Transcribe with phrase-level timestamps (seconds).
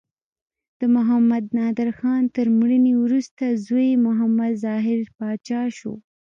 [0.79, 5.93] د محمد نادر خان تر مړینې وروسته زوی یې محمد ظاهر پاچا شو.